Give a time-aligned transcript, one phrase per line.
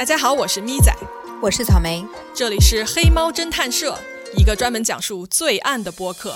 [0.00, 0.90] 大家好，我是咪仔，
[1.42, 3.94] 我是草莓，这里是黑猫侦探社，
[4.34, 6.34] 一个专门讲述罪案的播客。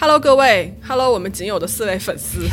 [0.00, 2.48] Hello，各位，Hello，我们仅有的四位粉丝。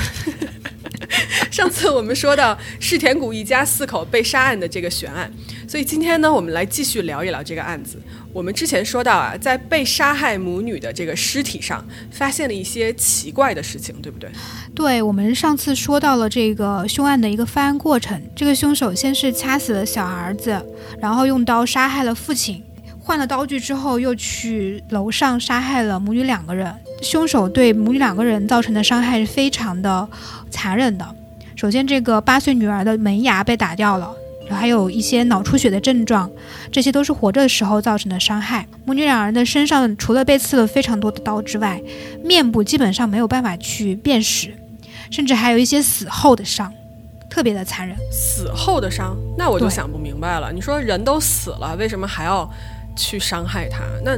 [1.51, 5.31] 上次我们说到世田谷一家四口被杀案的这个悬案，
[5.67, 8.01] 所以今天呢，我们来继续聊一聊这个案子。
[8.33, 14.29] 我们之前说到啊，在被杀害母女的这个尸体上，发现了一些奇怪的事情，对不对？
[14.73, 18.21] 对，我们上次说到了这个凶案的一个犯案过程。
[18.35, 20.61] 这个凶手先是掐死了小儿子，
[20.99, 22.61] 然后用刀杀害了父亲。
[22.99, 26.73] 换了刀具之后，又去楼上杀害了母女两个人。
[27.01, 30.09] 凶手对母女两个人造成的伤害是非常的
[30.49, 31.15] 残忍的。
[31.65, 34.15] 首先，这个八岁女儿的门牙被打掉了，
[34.51, 36.29] 还有一些脑出血的症状，
[36.71, 38.67] 这些都是活着的时候造成的伤害。
[38.85, 41.81] 母女两人的身上除了被刺了非常多的刀之外，
[42.23, 44.53] 面部基本上没有办法去辨识，
[45.09, 46.71] 甚至还有一些死后的伤，
[47.31, 47.97] 特别的残忍。
[48.11, 50.51] 死后的伤，那我就想不明白了。
[50.53, 52.47] 你说人都死了，为什么还要？
[52.97, 54.17] 去伤害他，那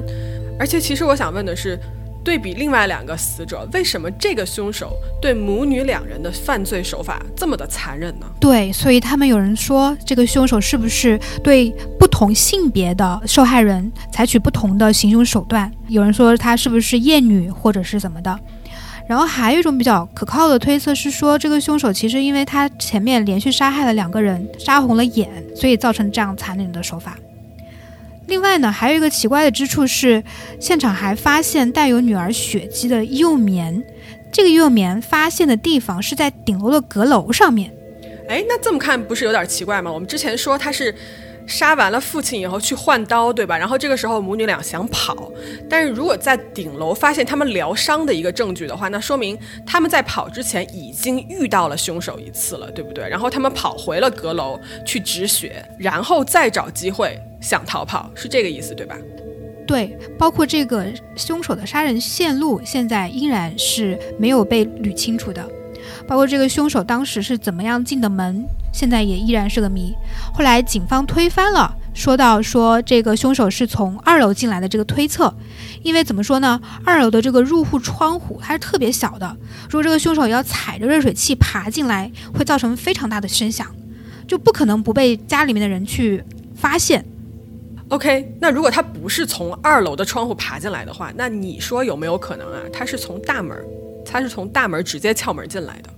[0.59, 1.79] 而且其实我想问的是，
[2.27, 8.25] 对比另外两个死者，为什么这个凶手对母女两人的犯罪手法这么的残忍呢？
[8.37, 15.71] 对，所以他们有人说，这个凶手是不是对不同性别的受害人采取不同的行凶手段？
[15.87, 18.37] 有人说他是不是厌女或者是怎么的？
[19.07, 27.17] 然后还有一种比较可靠的推测是说，这个凶手其实因为他前面连续杀害了两个人，杀红了眼，所以造成这样残忍的手法。
[28.27, 30.23] 另外呢，还有一个奇怪的之处是，
[30.59, 33.83] 现场还发现带有女儿血迹的幼棉。
[34.31, 37.73] 这个幼棉发现的地方是在顶楼的阁楼上面。
[38.27, 39.91] 哎，那这么看不是有点奇怪吗？
[39.91, 40.93] 我们之前说他是。
[41.49, 43.57] 杀完了父亲以后去换刀，对吧？
[43.57, 45.31] 然后这个时候母女俩想跑，
[45.69, 53.07] 但是如果在顶楼发现他们疗伤的一个证据的话，那说明他们在跑之前已经遇到了凶手一次了，对不对？
[53.07, 58.97] 然后他们跑回了阁楼去止血，然后再找机会想逃跑，是这个意思，对吧？
[59.65, 60.85] 对，包括这个
[61.15, 65.49] 凶手的杀人线路，现在依然是没有被捋清楚的。
[66.07, 69.93] 包括这个凶手当时是怎么样进的门，现在也依然是个谜。
[70.33, 75.33] 后来警方推翻了，说到说这个凶手是从二楼进来的这个推测，
[75.83, 76.59] 因为怎么说呢？
[76.85, 79.35] 二楼的这个入户窗户它是特别小的，
[79.69, 83.67] 如果这个凶手要踩着热水器爬进来，会造成非常大的声响，
[84.27, 86.23] 就不可能不被家里面的人去
[86.55, 87.03] 发现。
[87.89, 92.59] OK，那如果他不是从二楼的窗户爬进来的话，那你说有没有可能啊？
[92.73, 93.57] 他是从大门？
[94.09, 95.89] 他是从大门直接撬门进来的，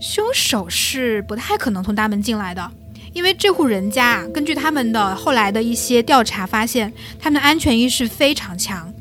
[0.00, 2.70] 凶手是不太可能从大门进来的，
[3.12, 8.92] 因为这户人家根据他们的后来的一些调查发现，他们的安全意识非常强，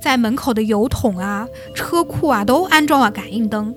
[0.00, 3.74] 在门口的油桶啊、车库啊都安装了感应灯。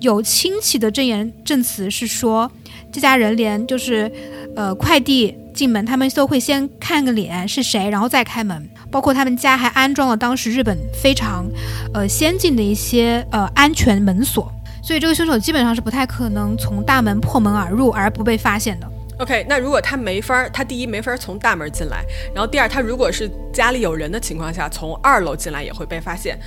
[0.00, 2.52] 有亲戚的证言证词是说，
[2.96, 4.10] 这家人连就是
[4.56, 8.66] 呃快递进门，他们都会先看个脸是谁，然后再开门。
[8.90, 11.44] 包括他们家还安装了当时日本非常，
[11.92, 14.50] 呃先进的一些呃安全门锁，
[14.82, 18.90] 所以这个凶手基本上是不太可能从大门破门而入而不被发现的。
[19.18, 22.02] OK，那如果他没法儿，他第一没法儿从大门进来，
[22.34, 26.38] 然后第二他如果是家里有人的情况下从二楼进来也会被发现，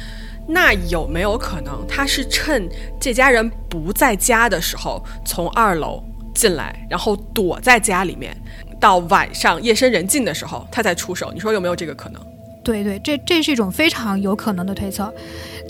[0.47, 2.67] 那有没有可能他是趁
[2.99, 6.03] 这家人不在家的时候从二楼
[6.33, 8.35] 进来，然后躲在家里面？
[8.79, 11.31] 到晚上夜深人静的时候，他才出手。
[11.33, 12.21] 你说有没有这个可能？
[12.63, 15.13] 对对，这这是一种非常有可能的推测。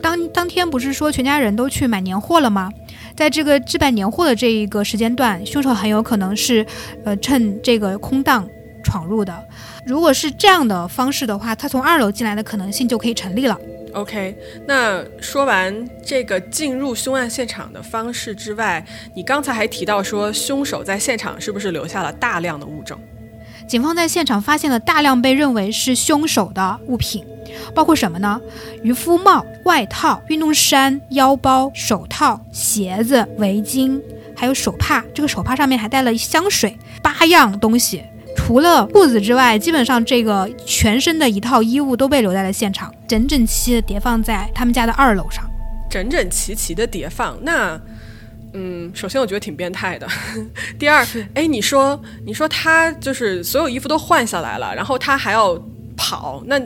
[0.02, 2.72] 当当天不是说全家人都去买年货了吗？
[3.16, 6.66] 在这个置办年货的这一个时间段，凶手很有可能是，
[7.04, 8.48] 呃，趁这个空档
[8.84, 9.44] 闯入的。
[9.86, 13.58] 如果是这样的方式的话，他从二楼进来的可能性就可以成立了。
[13.94, 18.86] OK，那说完这个进入凶案现场的方式之外，
[19.16, 22.98] 你刚才还提到说凶手在现场是不是留下了大量的物证？
[23.68, 27.24] 警方在现场发现了大量被认为是凶手的物品，
[27.76, 28.40] 包括什么呢？
[28.84, 34.02] 渔夫帽、外套、运动衫、腰包、手套、鞋子、围巾，
[34.36, 35.04] 还有手帕。
[35.14, 38.04] 这个手帕上面还带了香水，八样东西。
[38.40, 45.44] 除了裤子之外，基本上这个全身的一套衣物都被留在了现场，整整齐齐的叠放在他们家的二楼上。
[45.90, 47.80] 整整齐齐的叠放，那，
[48.54, 50.08] 嗯，首先我觉得挺变态的。
[50.80, 51.06] 第二，
[51.36, 55.62] 哎，你说，你说他就是所有衣服都换下来了，然后他还要
[55.96, 56.60] 跑，那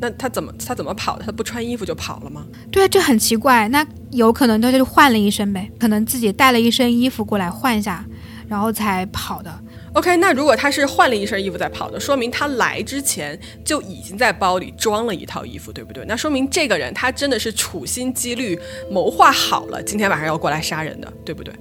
[0.00, 1.24] 那他怎么他怎么跑的？
[1.24, 2.44] 他不穿衣服就跑了吗？
[2.70, 3.68] 对啊，这很奇怪。
[3.68, 8.04] 那有可能他就换了一身呗，可能自己带了一身衣服过来换一下。
[8.48, 9.60] 然后才跑的。
[9.94, 16.04] OK，那如果他是换了一身衣服在跑的，说明他来之前就已经在包里装了一套衣服，对不对？
[16.06, 18.58] 那说明这个人他真的是处心积虑
[18.90, 21.52] 谋划好了，今天晚上要过来杀人的，对不对？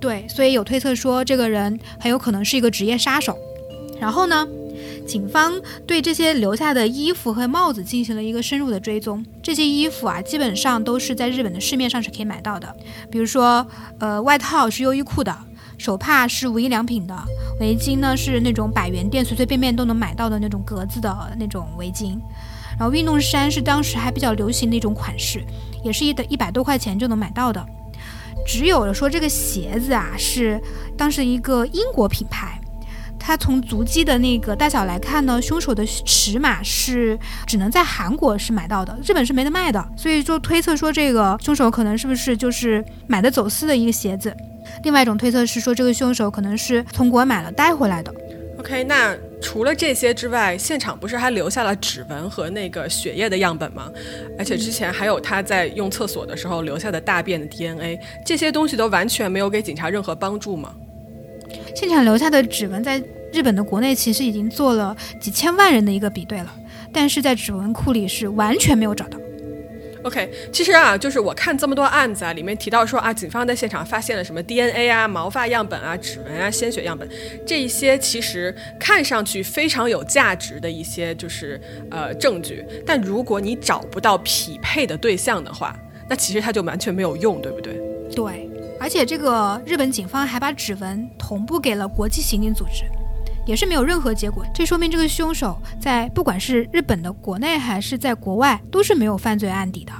[0.00, 3.36] 对，所以有推测说这个人很有可能是一个职业杀手。
[4.00, 4.46] 然后呢，
[5.06, 9.24] 警方对这些留下的衣服和帽子进行了一个深入的追踪。
[9.42, 12.72] 这些衣服啊，基本上都是在日本的市面上是可以买到的，
[13.10, 13.66] 比如说，
[13.98, 15.36] 呃，外套是优衣库的，
[15.78, 17.14] 手帕是无印良品的。
[17.60, 22.18] 围巾呢是那种百元店随随便便都能买到的那种格子的那种围巾，
[22.78, 25.44] 然后运动衫是当时还比较流行的一种款式，
[25.82, 27.64] 也是一的一百多块钱就能买到的。
[28.46, 30.60] 只有说这个鞋子啊是
[30.96, 32.58] 当时一个英国品牌，
[33.18, 44.34] 它从足迹的那个大小来看呢，凶手的尺码是只能在韩国是买到的，日本是没得卖的，所以就推测说这个凶手可能是不是就是买的走私的一个鞋子。
[44.82, 48.12] 另外一种推测是说，这个凶手可能是从国外买了带回来的。
[48.58, 53.90] OK，那除了这些之外，现场不是还留下了指纹和那个血液的样本吗？
[54.36, 60.74] 而且之前还有他在用厕所的时候留下的大便的 DNA，这些东西都完全没有给警察任何帮助吗？
[61.74, 63.00] 现场留下的指纹在
[63.32, 66.52] 日本的国内其实已经做了几千万人的一个比对了，
[66.92, 69.16] 但是在指纹库里是完全没有找到。
[70.08, 77.06] OK，其实啊，就是我看这么多案子啊，里面提到说啊，警方在现场发现了什么 DNA 啊、毛发样本啊、指纹啊、鲜血样本，
[77.46, 81.60] 这一些其实看上去非常有价值的一些就是
[81.90, 85.78] 呃证据，但如果你找不到匹配的对象的话，
[86.08, 87.78] 那其实它就完全没有用，对不对？
[88.16, 88.48] 对，
[88.80, 92.84] 而且这个日本警方还把指纹同步给了国际刑警组织，
[93.48, 99.92] 也是没有任何结果，这说明这个凶手在不管是日本的国内还是在国外都是没有犯罪案底的。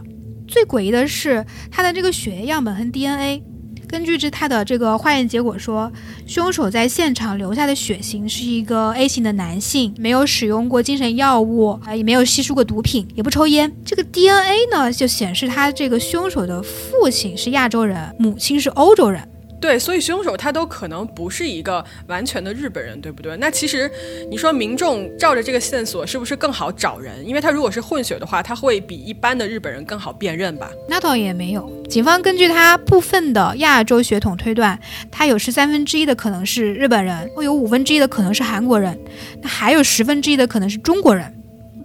[0.47, 3.43] 最诡异的是他的这个血液样本和 DNA，
[3.89, 5.91] 根据这他的这个化验结果说，
[6.27, 13.75] 凶手在现场留下的血型是一个 A 型的男性，没有使用过精神药物，啊，也没有吸食过毒品，也不抽烟。
[13.83, 19.27] 这个 DNA 呢，就显示他这个凶手的父亲是亚洲人，母亲是欧洲人。
[19.61, 23.37] 对，所以凶手他都可能不是一个完全的日本人，对不对？
[23.39, 23.91] 那其实
[24.31, 27.27] 你说民众照着这个线索是不是更好找人？
[27.27, 30.71] 因为他如果是混血的话，他会比一般的日本人更好辨认吧？
[30.89, 34.79] 那倒也没有，警方根据他部分的亚洲血统推断，
[35.11, 38.99] 他有十三分之一的可能是日本人，会有五分之一的可能是韩国人，
[39.43, 41.35] 那还有十分之一的可能是中国人。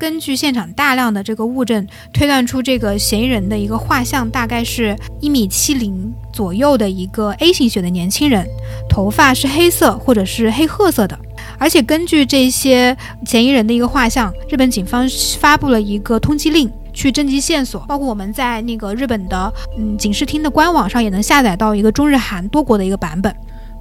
[0.04, 8.46] 根据现场大量的这个物证推断出这个嫌疑人的一个画像，大概是一米七零左右的一个 A 型血的年轻人，
[8.90, 11.18] 头发是黑色或者是黑褐色的。
[11.58, 15.08] 而且根据这些嫌疑人的一个画像，日本警方
[15.40, 23.34] 发布了一个通缉令，去征集线索，包括我们在那个日本的嗯警视厅的官网上也能下载到一个中日韩多国的一个版本。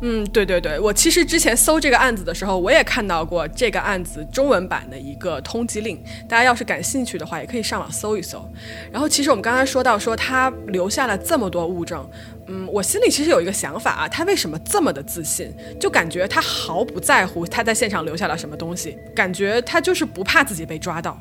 [0.04, 5.96] 嗯，对对对，我其实之前搜这个案子的时候，我也看到过这个案子中文版的一个通缉令。
[6.28, 8.44] 大家要是感兴趣的话，也可以上网搜一搜。
[8.90, 12.04] 然后，其实我们刚才说到说他留下了这么多物证，
[12.48, 15.54] 嗯，我心里其实有一个想法啊，他为什么这么的自信？
[15.78, 21.16] 就感觉他毫不在乎他在现场留下了什么东西，感觉他就是不怕自己被抓到。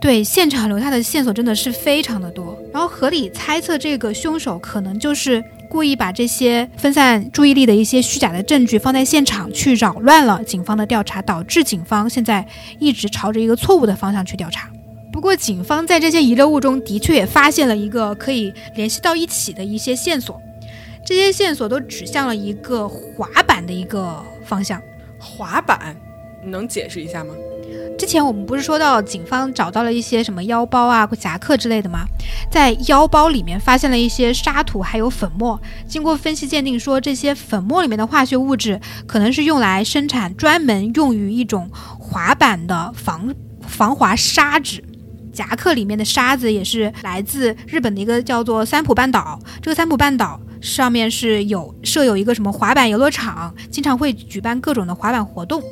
[0.00, 2.58] 对，现场留下的线索真的是非常的多。
[2.72, 5.44] 然后合理猜测，这个凶手可能就是。
[5.72, 12.46] 故意把这些分散注意力的一些虚假的证据放在现场，去扰乱了警方的调查，导致警方现在
[12.78, 14.70] 一直朝着一个错误的方向去调查。
[15.10, 20.38] 不过，警方在这些遗留物中的确也发现了一个可以联系到一起的一些线索，
[21.06, 24.78] 这些线索都指向了一个滑板的一个方向。
[25.18, 25.96] 滑板，
[26.44, 27.32] 能解释一下吗？
[27.98, 32.04] 之前我们不是说到警方找到了一些什么腰包啊、夹克之类的吗？
[32.50, 35.60] 在腰包里面发现了一些沙土，还有粉末。
[35.86, 43.32] 经过分析鉴定，说这些粉末里面的化学物质可能是用来生产专门用于一种滑板的防
[43.62, 44.82] 防滑砂纸。
[45.32, 49.38] 夹克里面的沙子也是来自日本的一个叫做三浦半岛。
[49.62, 55.62] 这个三浦半岛上面是有设有一个什么滑板游乐场，经常会举办各种的滑板活动。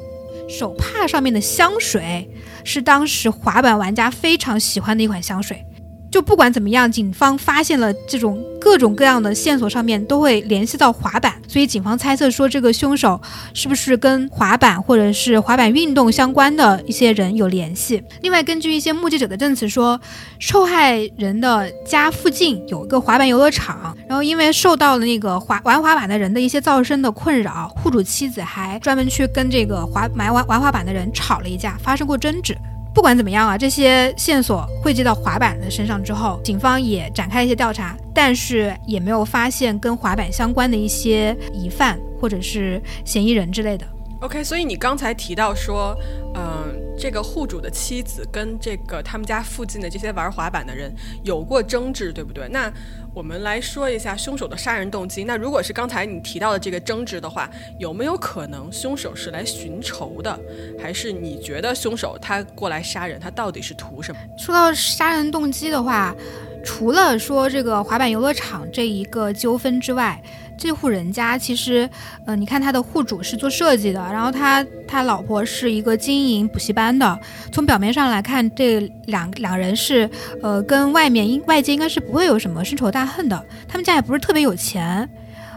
[0.51, 2.29] 手帕上面的香水
[2.65, 5.65] 是当时滑板玩家非常喜欢的一款香水。
[6.11, 13.21] 就不管怎么样，警方发现了这种各种各样的线索，上面都会联系到滑板，所以警方猜测说这个凶手
[13.55, 18.03] 是不是跟滑板或者是滑板运动相关的一些人有联系。
[18.23, 20.01] 另外，根据一些目击者的证词说，
[20.41, 32.57] 受害人的家附近有一个滑板游乐场，然后因为受到了那个滑玩滑板的人的一些噪声的困扰，户主妻子还专门去跟这个滑买玩玩滑板的人吵了一架，发生过争执。
[32.93, 43.87] 不管怎么样啊，这些线索汇集到滑板的身上之后，警方也展开一些调查，但是也没有发现跟滑板相关的一些疑犯或者是嫌疑人之类的。
[44.21, 45.97] OK，所以你刚才提到说，
[46.35, 52.47] 嗯，这个户主的妻子跟这个他们家附近的这些玩滑板的人有过争执，对不对？
[52.51, 52.71] 那
[53.15, 55.25] 我们来说一下凶手的杀人动机。
[55.25, 60.39] 那如果是刚才你提到的这个争执的话，有没有可能凶手是来寻仇的？
[60.79, 64.21] 还是你觉得凶手他过来杀人，他到底是图什么？
[64.37, 66.15] 说到杀人动机的话，
[66.65, 70.23] 除了说这个滑板游乐场这一个纠纷之外，
[70.59, 71.89] 这户人家其实，
[72.27, 77.19] 呃，你看他的户主是做设计的，然后他他老婆是一个经营补习班的。
[77.51, 80.09] 从表面上来看，这两两人是，
[80.43, 83.43] 呃，跟外面应外界应该是不会有什么深仇大恨的。
[83.67, 85.09] 他们家也不是特别有钱，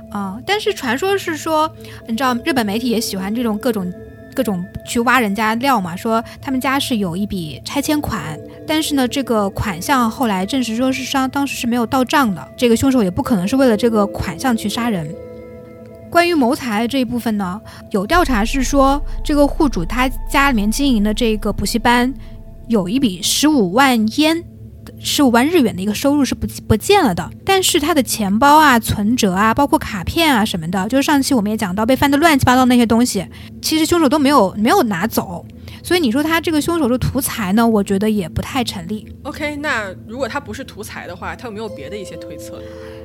[0.10, 1.70] 啊，但是传说是说，
[2.08, 3.92] 你知道日本媒体也喜欢这种各种。
[4.36, 8.36] 各种去挖人家料嘛，说他们家是有一笔拆迁款，
[8.68, 15.08] 但是呢，这个款项后来证实说是商当时是没有到账的，这个凶手也不可能是为了这个款项去杀人。
[16.10, 17.60] 关于谋财这一部分呢，
[17.92, 22.14] 有调查是说，这个户主他家里面经营的这个补习班，
[22.68, 24.44] 有一笔十五万烟。
[25.00, 33.26] 十五万日元的一个收入是不不见了的，但是他的钱包啊、存折啊、包括卡片啊什么的，就是上期我们也讲到被翻得乱七八糟那些东西，
[33.62, 35.46] 其实凶手都没有没有拿走，
[35.84, 37.68] 所以你说他这个凶手是图财呢？
[37.68, 39.06] 我觉得也不太成立。
[39.24, 42.62] OK，那如果他不是图财的话，他有没有别的一些推测？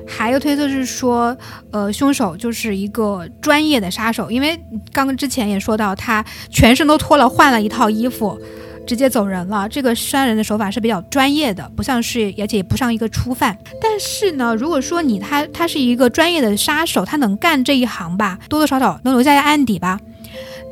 [0.07, 1.37] 还有推测是说，
[1.71, 4.57] 呃，凶手就是一个专业的杀手，因为
[4.93, 8.39] 刚刚之前也说到，他全身都脱了，换了一套衣服。
[8.87, 13.55] 直接走人了，这个杀人的手法是比较专业的，不像是，而且也不像一个初犯。
[13.79, 19.99] 但是呢，如果说你他他是一个专业的杀手，他能干这一行吧，多多少少能留下案底吧。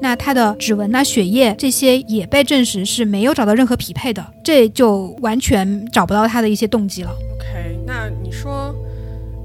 [0.01, 7.11] 那他的指纹呐、血液这些也被证实是没有找到任何匹配的，这就完全找不到他的一些动机了。
[7.11, 8.73] OK，那你说，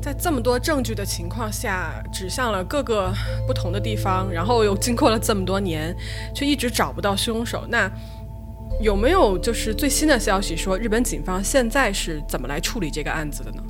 [0.01, 3.13] 在这么多证据的情况下，指向了各个
[3.47, 5.97] 不同的地方，然后又经过了这么多年，
[6.35, 7.91] 却一直找不到凶手，那？
[8.81, 13.63] 有没有就是最新的消息说日本警方现在是怎么来处理这个案子的呢？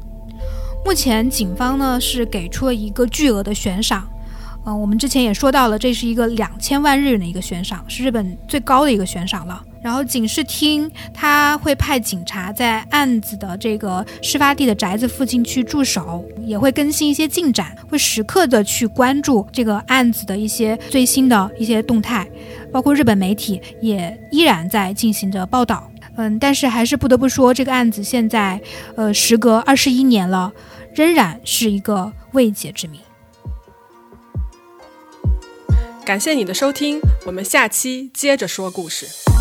[0.84, 4.08] 目前警方呢是给出了一个巨额的悬赏，
[4.64, 9.60] 嗯，我们之前也说到了，这是一个两千万日元的一个悬赏，是日本最高的一个悬赏了。
[9.82, 22.24] 然后警视厅他会派警察在案子的这个事发地的宅子附近去驻守，也会更新一些进展，会时刻的去关注这个案子的一些最新的一些动态，
[22.70, 25.90] 包括日本媒体也依然在进行着报道。
[26.14, 28.60] 嗯，但是还是不得不说，这个案子现在，
[28.94, 30.52] 呃，时隔二十一年了，
[30.94, 33.00] 仍然是一个未解之谜。
[36.04, 39.31] 感谢你的收听，我们下期接着说故事。